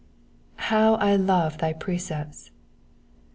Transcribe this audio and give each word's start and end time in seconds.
w 0.57 0.95
I 0.95 1.15
love 1.15 1.59
thy 1.59 1.73
precepts.' 1.73 2.49